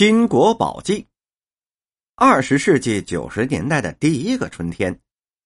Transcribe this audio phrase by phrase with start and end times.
[0.00, 1.06] 新国宝记。
[2.16, 4.98] 二十世纪九十年代的第一个春天，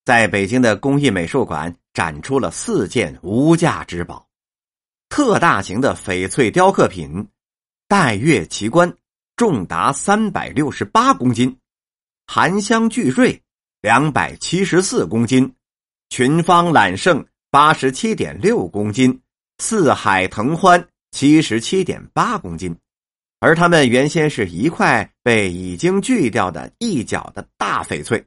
[0.04, 4.28] 在北京的工艺美术馆展出了四件无价之宝：
[5.08, 7.26] 特大型的翡翠雕刻品——
[7.90, 8.96] 岱岳奇观，
[9.34, 11.50] 重达三百六十八公斤；
[12.28, 13.42] 含香聚瑞，
[13.80, 15.50] 两百七十四公斤；
[16.10, 19.18] 群芳揽胜，八十七点六公斤；
[19.58, 22.72] 四海腾欢，七十七点八公斤。
[23.44, 28.24] 而它们原先是一块被已经锯掉的一角的大翡翠。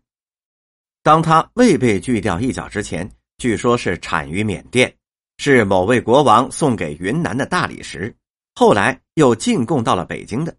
[1.01, 3.09] 当它未被锯掉一角之前，
[3.39, 4.93] 据说是产于缅甸，
[5.39, 8.15] 是某位国王送给云南的大理石，
[8.53, 10.55] 后来又进贡到了北京的。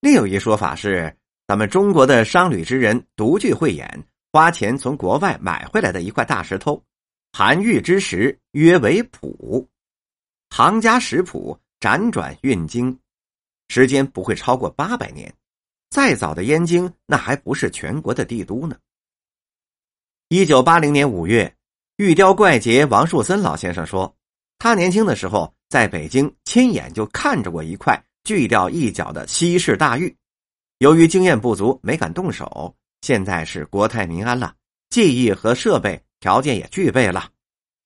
[0.00, 1.14] 另有一说法是，
[1.46, 6.82] 咱们中国的商旅之人独具慧眼，花钱从国外买回来的一块大石头，
[7.32, 9.68] 含玉之石约为普，
[10.48, 12.98] 行家食谱辗转运经。
[13.68, 15.32] 时间不会超过八百年，
[15.90, 18.76] 再早的燕京那还不是全国的帝都呢。
[20.28, 21.54] 一九八零年五月，
[21.96, 24.14] 玉雕怪杰王树森老先生说，
[24.58, 30.14] 他年轻的时候在北京亲眼就看着过一块锯掉一角的西式大玉，
[30.78, 32.74] 由于经验不足，没敢动手。
[33.00, 34.54] 现在是国泰民安了，
[34.90, 37.30] 技艺和设备条件也具备了，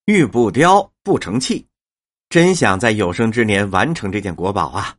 [0.06, 1.66] 玉不雕不成器，
[2.28, 4.96] 真想在有生之年完成这件国宝啊！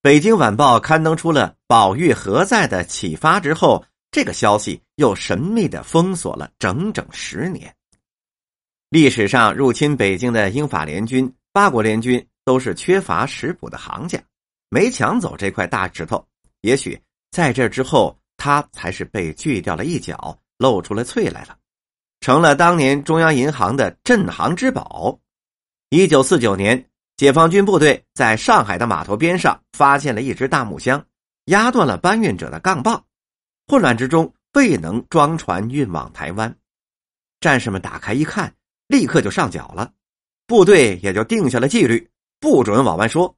[0.00, 7.74] 北京晚报刊登出了“宝玉何在”的启发之后，这个消息又神秘的封锁了整整十年。
[8.90, 14.22] 历史上入侵北京的英法联军、八国联军都是缺乏食谱的行家，
[14.70, 16.24] 没抢走这块大石头。
[16.60, 16.96] 也许
[17.32, 21.56] 在这之后，它才是被锯掉了一角，露出了翠来了，
[22.20, 25.18] 成了当年中央银行的镇行之宝。
[25.88, 26.88] 一九四九年。
[27.18, 31.04] 解放军部队在上海的码头边上发现了一只大木箱，
[31.46, 33.04] 压断了搬运者的杠棒，
[33.66, 36.56] 混乱之中未能装船运往台湾。
[37.40, 38.54] 战士们打开一看，
[38.86, 39.92] 立刻就上缴了，
[40.46, 43.36] 部队也就定下了纪律，不准往外说。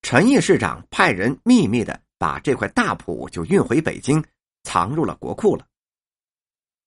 [0.00, 4.24] 陈毅市长派人秘密的把这块大谱就运回北京，
[4.62, 5.66] 藏入了国库了。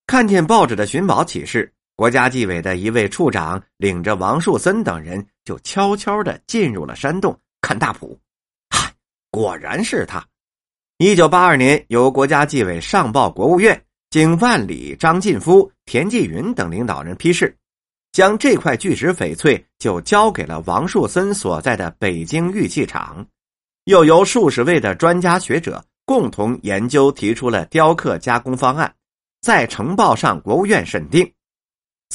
[0.07, 1.71] 看见报纸的寻宝启事。
[1.95, 8.19] 国家纪委的一位处长领着王树森等人，就悄悄的进入了山洞看大谱。
[8.69, 8.91] 嗨，
[9.31, 10.25] 果然是他！
[10.97, 17.55] 一九八二年，由国家纪委上报国务院，经万里、张晋夫、田纪云等领导人批示，
[18.11, 23.25] 将这块巨石翡翠就交给了王树森所在的北京玉器厂，
[23.85, 28.93] 又由数十位的专家学者共同研究，提出了雕刻加工方案，
[29.41, 31.29] 在呈报上国务院审定。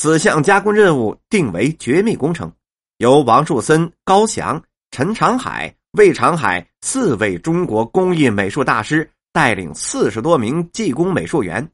[0.02, 2.50] 此项加工任务定为绝密工程，
[2.96, 4.58] 由王树森、高翔、
[4.90, 11.70] 陈长海、魏长海四位中国工艺美术大师带领四十多名技工美术员，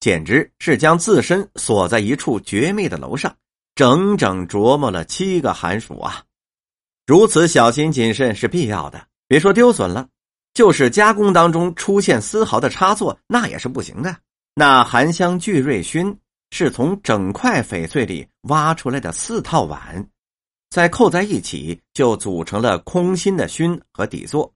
[0.00, 3.32] 简直是将自身锁在一处绝密的楼上，
[3.76, 6.24] 整整琢磨了七个寒暑啊！
[7.06, 10.08] 如此小心谨慎是必要的，别说丢损了，
[10.52, 14.16] 就是加工当中出现丝毫的差错，那也是不行的。
[14.56, 16.18] 那含香聚瑞熏。
[16.50, 20.08] 是从整块翡翠里挖出来的四套碗，
[20.70, 24.52] 再扣在一起，就组成了空心的熏和底座。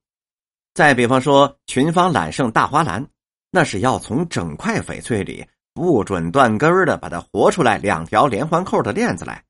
[0.75, 3.07] 再比方说，群芳揽胜大花篮，
[3.51, 9.45] 那是要从整块翡翠里不准断根儿的把它活出来两条连环扣的链子来，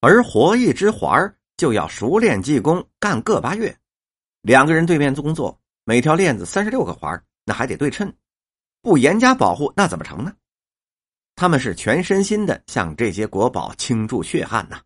[0.00, 3.76] 而活一只环就要熟练技工干个把月。
[4.42, 8.12] 两个人对面工作，每条链子三十六个环，那还得对称，
[8.80, 10.32] 不严加保护，那怎么成呢？
[11.40, 14.78] 他们是全身心的向这些国宝倾注血汗呐，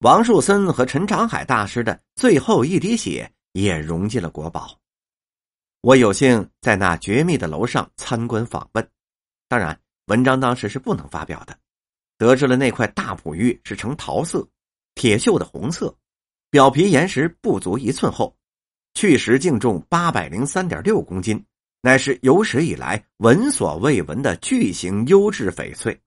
[0.00, 4.76] 王树森和陈长海大师的最后一滴血也融进了国宝。
[5.82, 8.90] 我有幸在那绝密的楼上参观访问，
[9.46, 11.56] 当然文章当时是不能发表的。
[12.18, 14.44] 得知了那块大璞玉是呈桃色、
[14.96, 15.96] 铁锈的红色，
[16.50, 18.36] 表皮岩石不足一寸厚，
[18.94, 21.46] 去石净重八百零三点六公斤。
[21.82, 26.00] 乃是有史以来闻所未闻的巨型优质翡翠，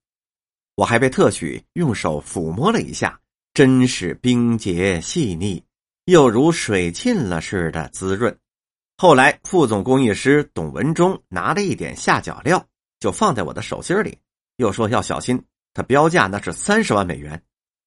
[0.74, 3.18] 我还被特许用手抚摸了一下，
[3.54, 5.62] 真是冰洁细腻，
[6.04, 8.36] 又如水浸了似的滋润。
[8.98, 12.66] 后来副总工艺师董文忠拿了一点下脚料，
[12.98, 14.18] 就放在我的手心里，
[14.56, 15.42] 又说要小心，
[15.72, 17.42] 他标价那是三十万美元。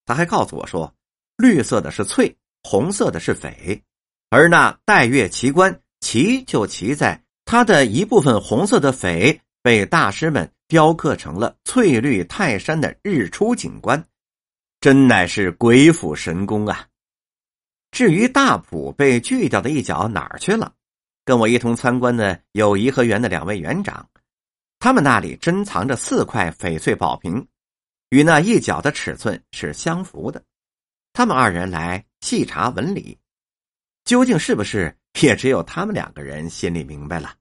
[0.05, 0.91] 他还告诉我说，
[1.37, 3.79] 绿色的是翠，红色的是翡，
[4.29, 7.23] 而那岱岳奇观，奇就奇在。
[7.53, 14.03] 它的一部分红色的翡被大师们雕刻成了翠绿泰山的日出景观，
[14.81, 16.87] 真乃是鬼斧神工啊！
[17.91, 20.73] 至于大谱被锯掉的一角哪儿去了，
[21.25, 24.09] 跟我一同参观的有颐和园的两位园长，
[24.79, 27.47] 他们那里珍藏着四块翡翠宝瓶，
[28.09, 30.43] 与那一角的尺寸是相符的。
[31.13, 33.19] 他们二人来细查纹理，
[34.05, 37.35] 究竟是不是，也只有他们两个人心里明白了。